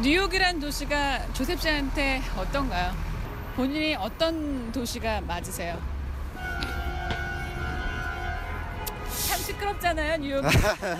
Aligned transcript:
뉴욕이란 0.00 0.60
도시가 0.60 1.32
조셉 1.32 1.60
씨한테 1.60 2.22
어떤가요? 2.36 2.92
본인이 3.56 3.96
어떤 3.96 4.70
도시가 4.70 5.22
맞으세요? 5.22 5.76
참 9.26 9.38
시끄럽잖아요, 9.40 10.16
뉴욕. 10.18 10.44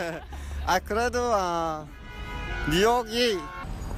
아 0.67 0.79
그래도 0.81 1.33
아 1.33 1.87
뉴욕이 2.71 3.39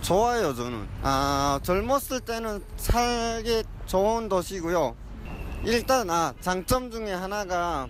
좋아요 0.03 0.54
저는 0.54 0.87
아 1.03 1.58
젊었을 1.62 2.21
때는 2.21 2.62
살기 2.76 3.64
좋은 3.87 4.28
도시고요 4.28 4.94
일단 5.64 6.08
아 6.10 6.32
장점 6.40 6.90
중에 6.90 7.12
하나가 7.12 7.88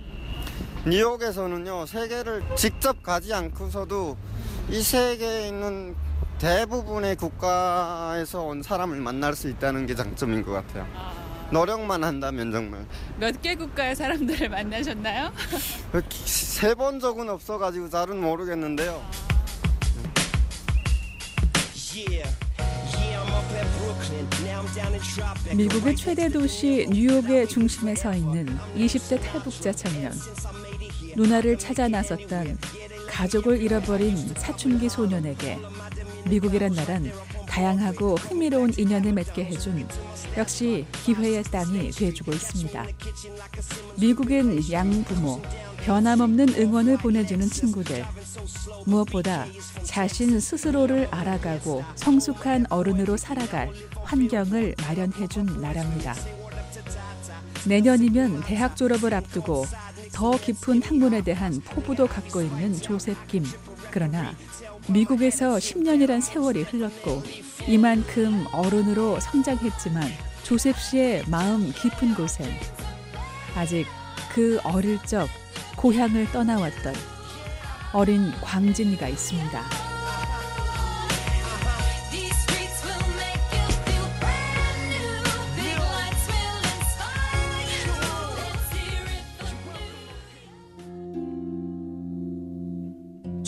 뉴욕에서는요 0.86 1.86
세계를 1.86 2.45
직접 2.56 3.02
가지 3.02 3.34
않고서도 3.34 4.16
이 4.70 4.80
세계에 4.80 5.48
있는 5.48 5.95
대부분의 6.41 7.16
국가에서 7.16 8.42
온 8.42 8.62
사람을 8.62 8.98
만날 8.98 9.34
수 9.34 9.48
있다는 9.48 9.87
게 9.87 9.95
장점인 9.95 10.42
것 10.42 10.52
같아요 10.52 10.87
노력만 11.52 12.02
한다면 12.02 12.51
정말 12.51 12.87
몇 13.19 13.42
개 13.42 13.55
국가의 13.55 13.95
사람들을 13.95 14.48
만나셨나요? 14.51 15.32
세 16.24 16.74
번 16.74 16.98
적은 17.01 17.29
없어가지고 17.29 17.91
잘은 17.91 18.20
모르겠는데요 18.20 19.02
미국의 25.57 25.96
최대 25.96 26.29
도시 26.29 26.87
뉴욕의 26.91 27.48
중심에 27.48 27.95
서 27.95 28.12
있는 28.15 28.46
20대 28.77 29.20
탈북자 29.23 29.73
청년. 29.73 30.12
누나를 31.16 31.59
찾아 31.59 31.88
나섰던 31.88 32.59
가족을 33.09 33.60
잃어버린 33.60 34.16
사춘기 34.37 34.88
소년에게 34.88 35.59
미국이란 36.30 36.73
나란 36.73 37.11
다양하고 37.47 38.15
흥미로운 38.15 38.73
인연을 38.77 39.12
맺게 39.12 39.45
해준 39.45 39.87
역시 40.37 40.87
기회의 41.04 41.43
땅이 41.43 41.91
돼주고 41.91 42.32
있습니다. 42.32 42.87
미국엔 43.99 44.71
양부모, 44.71 45.43
변함없는 45.85 46.54
응원을 46.57 46.99
보내주는 46.99 47.46
친구들, 47.49 48.04
무엇보다 48.87 49.46
자신 49.82 50.38
스스로를 50.38 51.09
알아가고 51.10 51.85
성숙한 51.96 52.66
어른으로 52.71 53.16
살아갈 53.16 53.73
환경을 54.02 54.76
마련해준 54.80 55.60
나라입니다. 55.60 56.15
내년이면 57.66 58.43
대학 58.45 58.76
졸업을 58.76 59.13
앞두고 59.13 59.66
더 60.13 60.33
깊은 60.33 60.83
학문에 60.83 61.23
대한 61.23 61.61
포부도 61.61 62.07
갖고 62.07 62.43
있는 62.43 62.75
조셉 62.75 63.16
김. 63.29 63.45
그러나 63.91 64.33
미국에서 64.89 65.56
10년이란 65.56 66.21
세월이 66.21 66.62
흘렀고 66.62 67.22
이만큼 67.66 68.47
어른으로 68.53 69.21
성장했지만 69.21 70.03
조셉 70.43 70.77
씨의 70.78 71.25
마음 71.28 71.72
깊은 71.72 72.15
곳엔 72.15 72.50
아직 73.56 73.87
그 74.34 74.59
어릴 74.65 74.99
적 75.05 75.28
고향을 75.77 76.31
떠나왔던 76.33 76.94
어린 77.93 78.31
광진이가 78.41 79.09
있습니다. 79.09 79.90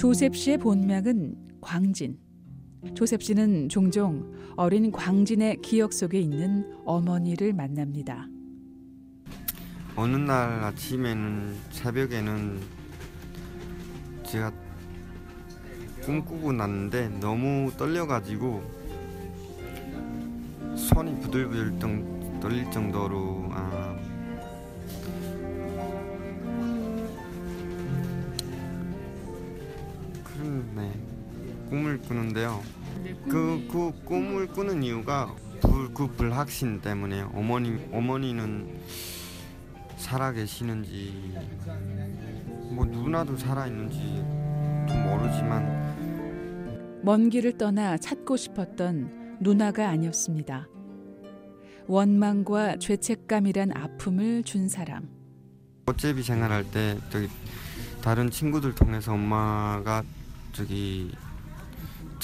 조셉 0.02 0.34
씨의 0.34 0.58
본명은 0.58 1.60
광진. 1.60 2.18
조셉 2.92 3.22
씨는 3.22 3.68
종종 3.68 4.32
어린 4.56 4.90
광진의 4.90 5.58
기억 5.62 5.92
속에 5.92 6.18
있는 6.18 6.68
어머니를 6.84 7.52
만납니다. 7.52 8.26
어느 9.94 10.16
날 10.16 10.64
아침에는 10.64 11.54
새벽에는 11.70 12.58
제가 14.26 14.52
꿈꾸고 16.00 16.50
났는데 16.50 17.08
너무 17.20 17.70
떨려가지고 17.78 18.60
손이 20.74 21.20
부들부들 21.20 21.78
떨릴 22.40 22.68
정도로 22.72 23.50
아, 23.52 23.91
꿈을 31.72 31.98
꾸는데요. 32.02 32.62
그, 33.30 33.66
그 33.72 33.92
꿈을 34.04 34.46
꾸는 34.46 34.82
이유가 34.82 35.34
불, 35.62 35.94
그 35.94 36.06
불확신 36.06 36.82
때문에 36.82 37.22
어머니 37.32 37.82
어머니는 37.90 38.78
살아 39.96 40.32
계시는지 40.32 41.34
뭐 42.72 42.84
누나도 42.84 43.38
살아 43.38 43.66
있는지 43.68 44.22
모르지만 44.86 47.00
먼 47.02 47.30
길을 47.30 47.56
떠나 47.56 47.96
찾고 47.96 48.36
싶었던 48.36 49.38
누나가 49.40 49.88
아니었습니다. 49.88 50.68
원망과 51.86 52.76
죄책감이란 52.80 53.74
아픔을 53.74 54.42
준 54.42 54.68
사람. 54.68 55.08
꽃제비 55.86 56.22
생활할 56.22 56.70
때 56.70 56.98
저기 57.08 57.28
다른 58.02 58.30
친구들 58.30 58.74
통해서 58.74 59.14
엄마가 59.14 60.02
저기 60.52 61.12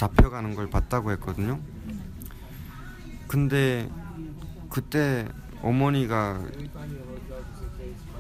잡혀가는 0.09 0.55
걸 0.55 0.71
봤다고 0.71 1.11
했거든요. 1.13 1.59
근데 3.27 3.91
그때 4.71 5.27
어머니가 5.61 6.41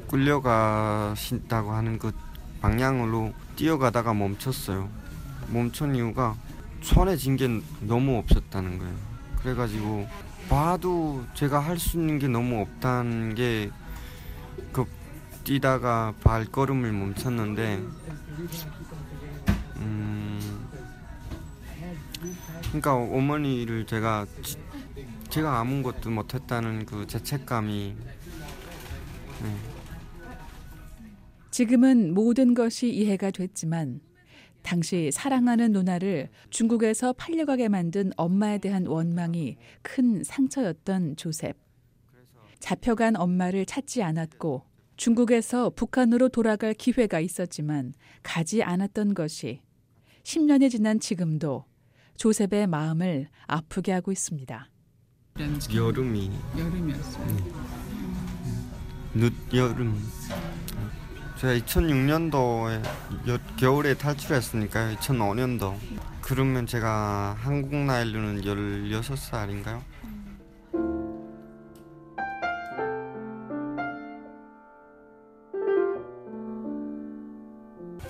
끌려가신다고 0.08 1.70
하는 1.70 1.98
그 2.00 2.10
방향으로 2.60 3.32
뛰어가다가 3.54 4.12
멈췄어요. 4.12 4.88
멈춘 5.52 5.94
이유가 5.94 6.34
손에 6.82 7.16
쥔 7.16 7.36
게 7.36 7.48
너무 7.80 8.18
없었다는 8.18 8.78
거예요. 8.80 8.94
그래가지고 9.40 10.08
봐도 10.48 11.24
제가 11.34 11.60
할 11.60 11.78
수 11.78 11.96
있는 11.96 12.18
게 12.18 12.26
너무 12.26 12.60
없다는 12.60 13.34
게 13.36 13.70
그 14.72 14.84
뛰다가 15.44 16.12
발걸음을 16.24 16.92
멈췄는데 16.92 17.80
그러니까 22.68 22.94
어머니를 22.94 23.86
제가 23.86 24.26
제가 25.30 25.58
아무것도 25.60 26.10
못했다는 26.10 26.86
그 26.86 27.06
죄책감이 27.06 27.96
네. 29.42 29.56
지금은 31.50 32.14
모든 32.14 32.54
것이 32.54 32.90
이해가 32.90 33.30
됐지만 33.30 34.00
당시 34.62 35.10
사랑하는 35.12 35.72
누나를 35.72 36.28
중국에서 36.50 37.12
팔려가게 37.14 37.68
만든 37.68 38.10
엄마에 38.16 38.58
대한 38.58 38.86
원망이 38.86 39.56
큰 39.82 40.22
상처였던 40.22 41.16
조셉. 41.16 41.56
잡혀간 42.60 43.16
엄마를 43.16 43.64
찾지 43.64 44.02
않았고 44.02 44.64
중국에서 44.96 45.70
북한으로 45.70 46.28
돌아갈 46.28 46.74
기회가 46.74 47.20
있었지만 47.20 47.94
가지 48.22 48.62
않았던 48.62 49.14
것이 49.14 49.62
10년이 50.24 50.70
지난 50.70 50.98
지금도 50.98 51.64
조셉의 52.18 52.66
마음을 52.66 53.28
아프게 53.46 53.92
하고 53.92 54.10
있습니다. 54.12 54.68
여름이 55.72 56.32
여름이었어요. 56.58 57.26
늦 59.14 59.32
여름 59.54 59.96
제가 61.38 61.54
2006년도에 61.64 62.82
겨울에 63.56 63.94
탈출했으니까요 63.94 64.96
2005년도 64.96 65.78
그러면 66.20 66.66
제가 66.66 67.36
한국 67.38 67.74
나이로는 67.76 68.42
16살인가요? 68.42 69.80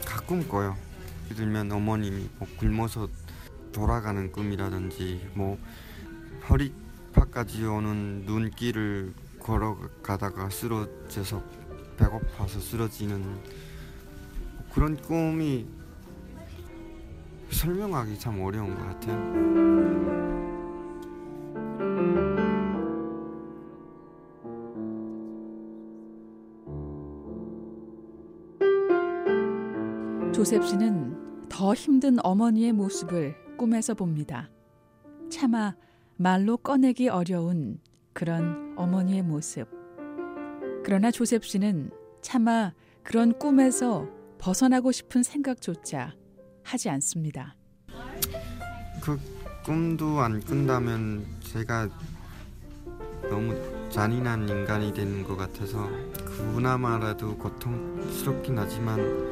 가끔 0.07 0.49
꿔요 0.49 0.75
예를 1.27 1.37
들면 1.37 1.71
어머님이 1.71 2.29
뭐 2.39 2.49
굶어서 2.57 3.07
돌아가는 3.73 4.31
꿈이라든지 4.33 5.31
뭐 5.35 5.59
허리파까지 6.49 7.65
오는 7.65 8.23
눈길을 8.25 9.13
걸어가다가 9.41 10.51
쓰러져서 10.51 11.43
배고파서 11.97 12.61
쓰러지는 12.61 13.25
그런 14.73 14.97
꿈이 14.97 15.67
설명하기 17.51 18.19
참 18.19 18.41
어려운 18.41 18.75
것 18.75 18.83
같아요. 18.83 20.09
조셉 30.33 30.65
씨는 30.65 31.49
더 31.49 31.75
힘든 31.75 32.19
어머니의 32.25 32.73
모습을 32.73 33.48
꿈에서 33.59 33.93
봅니다. 33.93 34.49
차마 35.31 35.75
말로 36.17 36.57
꺼내기 36.57 37.11
어려운 37.11 37.79
그런 38.15 38.73
어머니의 38.77 39.23
모습. 39.23 39.69
그러나 40.83 41.11
조셉 41.11 41.45
씨는 41.45 41.91
차마 42.23 42.73
그런 43.03 43.39
꿈에서 43.39 44.09
벗어나고 44.39 44.93
싶은 44.93 45.23
생각조차 45.23 46.15
하지 46.63 46.89
않습니다. 46.89 47.55
그 49.03 49.19
꿈도 49.65 50.21
안 50.21 50.41
꾼다면 50.41 51.27
제가 51.41 51.89
너무 53.29 53.55
잔인한 53.91 54.49
인간이 54.49 54.95
되는 54.95 55.25
것 55.25 55.37
같아서 55.37 55.89
그나마라도 56.25 57.37
고통스럽긴 57.37 58.59
하지만 58.59 59.28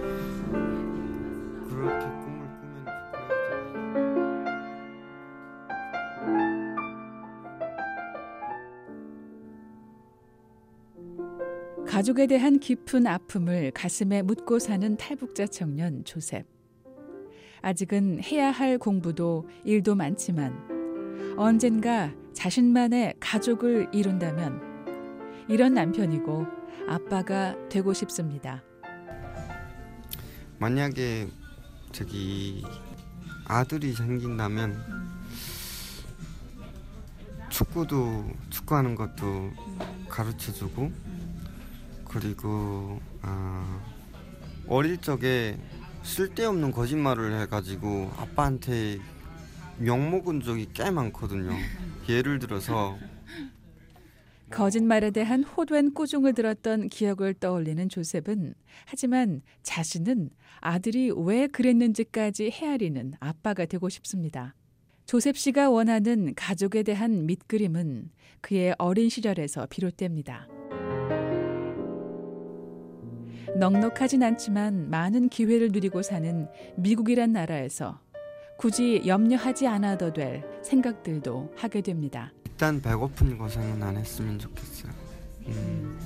가족에 11.97 12.27
대한 12.27 12.59
깊은 12.59 13.07
아픔을 13.07 13.71
가슴에 13.71 14.21
묻고 14.21 14.59
사는 14.59 14.99
탈북자 14.99 15.47
청년 15.47 16.05
조셉. 16.05 16.45
아직은 17.63 18.23
해야 18.23 18.51
할 18.51 18.77
공부도 18.77 19.49
일도 19.65 19.95
많지만 19.95 21.35
언젠가 21.39 22.13
자신만의 22.35 23.15
가족을 23.19 23.89
이룬다면 23.95 24.61
이런 25.49 25.73
남편이고 25.73 26.47
아빠가 26.87 27.57
되고 27.71 27.95
싶습니다. 27.95 28.63
만약에 30.59 31.29
저기 31.93 32.63
아들이 33.47 33.95
생긴다면 33.95 34.77
축구도 37.49 38.27
축구하는 38.51 38.95
것도 38.95 39.51
가르쳐 40.11 40.53
주고 40.53 40.93
그리고 42.19 42.99
아, 43.21 43.83
어릴 44.69 44.97
적에 44.97 45.59
쓸데없는 46.03 46.73
거짓말을 46.73 47.39
해가지고 47.43 48.11
아빠한테 48.17 48.99
욕 49.85 49.99
먹은 49.99 50.41
적이 50.41 50.69
꽤 50.73 50.91
많거든요. 50.91 51.53
예를 52.09 52.39
들어서 52.39 52.97
거짓말에 54.49 55.11
대한 55.11 55.43
호된 55.43 55.93
꾸중을 55.93 56.33
들었던 56.33 56.89
기억을 56.89 57.35
떠올리는 57.35 57.87
조셉은 57.87 58.55
하지만 58.87 59.43
자신은 59.63 60.31
아들이 60.61 61.13
왜 61.15 61.49
그랬는지까지 61.49 62.51
헤아리는 62.51 63.13
아빠가 63.21 63.67
되고 63.67 63.91
싶습니다. 63.91 64.55
조셉 65.05 65.37
씨가 65.37 65.69
원하는 65.69 66.35
가족에 66.35 66.83
대한 66.83 67.27
밑그림은 67.27 68.11
그의 68.41 68.75
어린 68.79 69.11
시절에서 69.11 69.67
비롯됩니다. 69.67 70.49
넉넉하진 73.55 74.23
않지만 74.23 74.91
많은 74.91 75.29
기회를 75.29 75.69
누리고 75.73 76.03
사는 76.03 76.49
미국이란 76.77 77.33
나라에서 77.33 78.01
굳이 78.59 79.03
염려하지 79.07 79.67
않아도 79.67 80.13
될 80.13 80.43
생각들도 80.63 81.53
하게 81.57 81.81
됩니다. 81.83 82.33
일단 82.47 82.81
배고픈 82.81 83.37
고생은 83.39 83.83
안 83.83 83.97
했으면 83.97 84.39
좋겠어요. 84.39 84.93
음, 85.47 85.99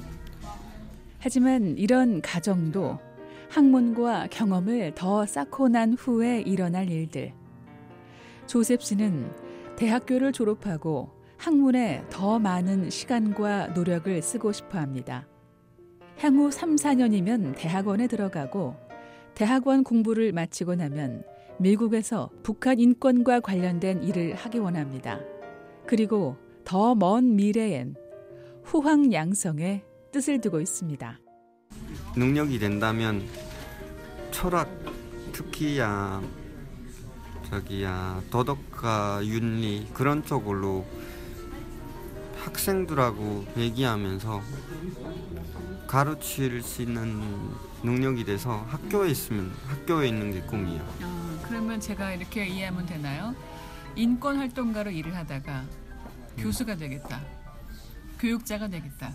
하지만 1.19 1.77
이런 1.79 2.21
가정도 2.21 2.99
학문과 3.49 4.27
경험을 4.29 4.95
더 4.95 5.27
쌓고 5.27 5.69
난 5.69 5.95
후에 5.95 6.41
일어날 6.43 6.91
일들. 6.91 7.33
조셉 8.47 8.83
씨는 8.83 9.31
대학교를 9.77 10.33
졸업하고 10.33 11.11
학문에 11.37 12.05
더 12.11 12.39
많은 12.39 12.91
시간과 12.91 13.69
노력을 13.69 14.21
쓰고 14.21 14.53
싶어 14.53 14.79
합니다. 14.79 15.27
향후 16.20 16.50
3, 16.50 16.76
4년이면 16.76 17.55
대학원에 17.56 18.06
들어가고 18.06 18.76
대학원 19.34 19.82
공부를 19.84 20.32
마치고 20.32 20.75
나면 20.75 21.25
미국에서 21.58 22.31
북한 22.43 22.78
인권과 22.78 23.40
관련된 23.40 24.02
일을 24.02 24.34
하기 24.34 24.58
원합니다. 24.58 25.19
그리고 25.87 26.37
더 26.64 26.94
먼 26.94 27.37
미래엔 27.37 27.96
후황 28.64 29.12
양성에 29.12 29.82
뜻을 30.12 30.40
두고 30.40 30.61
있습니다. 30.61 31.19
능력이 32.17 32.58
된다면 32.58 33.22
철학 34.31 34.69
특히야 35.32 36.20
저기야 37.49 38.22
도덕과 38.31 39.20
윤리 39.25 39.87
그런 39.94 40.22
쪽으로 40.22 40.84
학생들하고 42.45 43.47
얘기하면서 43.57 44.43
가르칠 45.87 46.63
수 46.63 46.83
있는 46.83 47.21
능력이 47.83 48.25
돼서 48.25 48.65
학교에 48.69 49.11
있으면 49.11 49.53
학교에 49.67 50.09
있는 50.09 50.33
게 50.33 50.41
꿈이에요. 50.43 50.83
아, 51.03 51.39
그러면 51.47 51.81
제가 51.81 52.13
이렇게 52.13 52.47
이해하면 52.47 52.87
되나요? 52.87 53.35
인권 53.97 54.37
활동가로 54.37 54.91
일을 54.91 55.17
하다가 55.17 55.65
교수가 56.39 56.77
되겠다. 56.77 57.21
교육자가 58.19 58.69
되겠다. 58.69 59.13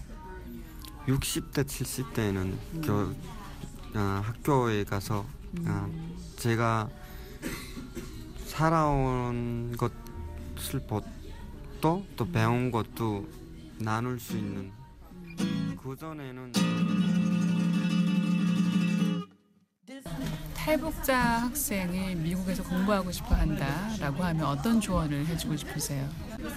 60대 1.08 1.64
70대에는 1.66 2.86
교, 2.86 3.14
아, 3.94 4.22
학교에 4.26 4.84
가서 4.84 5.26
아, 5.66 5.88
제가 6.38 6.90
살아온 8.46 9.76
것을 9.78 10.80
것도 11.76 12.06
또 12.16 12.32
배운 12.32 12.72
것도 12.72 13.28
나눌 13.80 14.20
수 14.20 14.38
있는 14.38 14.72
그 15.82 15.96
전에는 15.96 16.54
탈북자 20.54 21.18
학생이 21.42 22.16
미국에서 22.16 22.64
공부하고 22.64 23.12
싶어 23.12 23.36
한다라고 23.36 24.24
하면 24.24 24.46
어떤 24.46 24.82
조언을 24.82 25.26
해주고 25.28 25.56
싶으세요? 25.58 26.10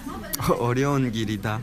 어려운 0.59 1.11
길이다. 1.11 1.61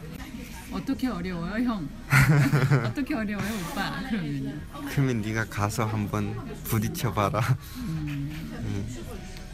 어떻게 0.73 1.09
어려워요, 1.09 1.65
형? 1.65 1.89
어떻게 2.85 3.15
어려워요, 3.15 3.49
오빠? 3.71 4.09
그러면요. 4.09 4.55
그러면 4.91 5.21
네가 5.23 5.47
가서 5.47 5.87
한번 5.87 6.37
부딪혀 6.65 7.13
봐라. 7.13 7.41
음. 7.79 8.87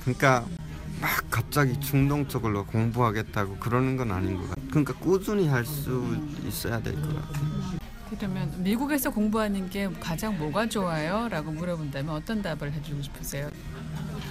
그러니까 0.03 0.45
막 1.03 1.11
갑자기 1.31 1.79
충동적으로 1.81 2.65
공부하겠다고 2.67 3.57
그러는 3.57 3.97
건 3.97 4.13
아닌 4.13 4.37
것 4.37 4.49
같아. 4.49 4.63
그러니까 4.71 4.95
꾸준히 4.95 5.49
할 5.49 5.65
수 5.67 6.17
있어야 6.47 6.81
될 6.81 6.95
것 6.95 7.15
같아. 7.15 7.41
그러면 8.17 8.53
미국에서 8.63 9.11
공부하는 9.11 9.69
게 9.69 9.89
가장 9.99 10.39
뭐가 10.39 10.69
좋아요? 10.69 11.29
라고 11.29 11.51
물어본다면 11.51 12.15
어떤 12.15 12.41
답을 12.43 12.73
해주고 12.73 13.03
싶으세요? 13.03 13.51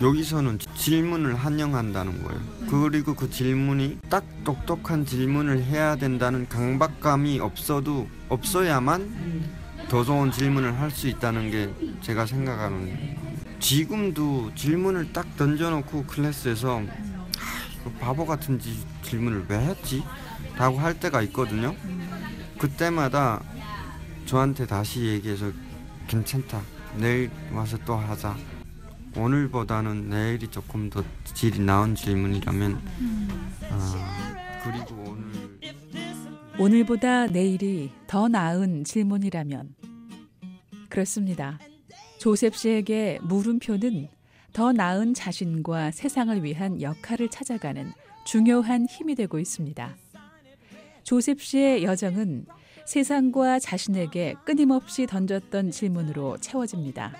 여기서는 0.02 0.60
질문을 0.76 1.36
한영한다는 1.36 2.24
거예요. 2.24 2.42
그리고 2.70 3.14
그 3.16 3.30
질문이 3.30 4.00
딱 4.10 4.24
똑똑한 4.46 5.06
질문을 5.06 5.64
해야 5.64 5.96
된다는 5.98 6.48
강박감이 6.48 7.40
없어도 7.40 8.08
없어야만 8.30 9.52
더 9.90 10.04
좋은 10.06 10.32
질문을 10.32 10.80
할 10.80 10.90
수 10.92 11.08
있다는 11.10 11.52
게 11.52 11.74
제가 12.02 12.26
생각하는 12.26 13.18
지금도 13.62 14.54
질문을 14.56 15.14
딱 15.14 15.38
던져놓고 15.38 16.06
클래스에서 16.06 16.80
하, 16.80 16.82
이거 17.80 17.92
바보 18.00 18.26
같은 18.26 18.60
지, 18.60 18.84
질문을 19.04 19.46
왜 19.48 19.58
했지? 19.60 20.04
라고 20.58 20.80
할 20.80 21.00
때가 21.00 21.22
있거든요. 21.24 21.76
그때마다 22.58 23.42
저한테 24.26 24.66
다시 24.66 25.06
얘기해서 25.06 25.52
괜찮다. 26.08 26.62
내일 26.98 27.32
와서 27.54 27.78
또 27.86 27.96
하자. 27.96 28.36
오늘보다는 29.16 30.10
내일이 30.10 30.48
조금 30.48 30.90
더 30.90 31.04
질이 31.24 31.60
나은 31.60 31.96
질문이라면 31.96 32.82
아, 33.70 34.36
그리고 34.64 35.04
오늘 35.12 35.60
오늘보다 36.58 37.28
내일이 37.28 37.92
더 38.08 38.28
나은 38.28 38.84
질문이라면 38.86 39.76
그렇습니다. 40.90 41.60
조셉 42.22 42.56
씨에게 42.56 43.18
물음표는 43.24 44.08
더 44.54 44.72
나은 44.72 45.16
자신과 45.16 45.90
세상을 45.90 46.44
위한 46.44 46.80
역할을 46.80 47.30
찾아가는 47.30 47.92
중요한 48.28 48.86
힘이 48.86 49.16
되고 49.16 49.40
있습니다. 49.40 49.96
조셉 51.02 51.42
씨의 51.42 51.84
여정은 51.84 52.46
세상과 52.86 53.58
자신에게 53.58 54.36
끊임없이 54.46 55.08
던졌던 55.08 55.72
질문으로 55.72 56.38
채워집니다. 56.38 57.12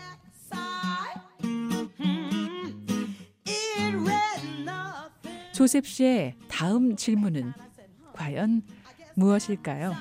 조셉 5.52 5.88
씨의 5.88 6.36
다음 6.48 6.96
질문은 6.96 7.54
과연 8.14 8.62
무엇일까요? 9.16 9.96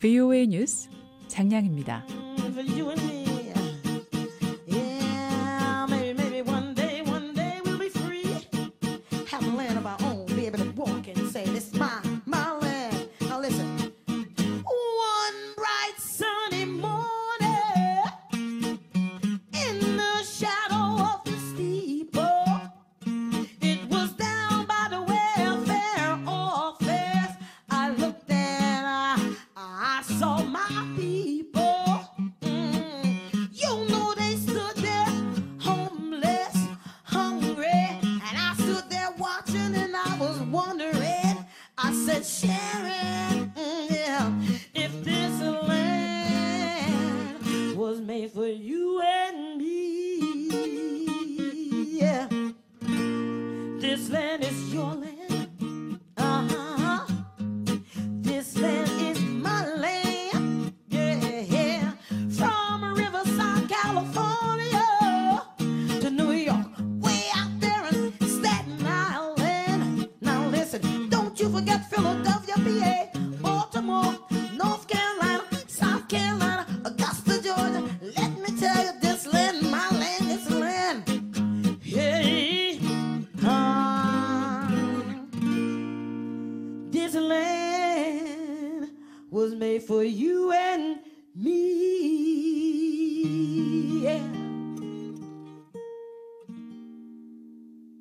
VOA 0.00 0.46
뉴스 0.46 0.88
장량입니다. 1.28 2.04